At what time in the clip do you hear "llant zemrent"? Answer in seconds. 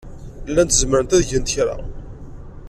0.49-1.15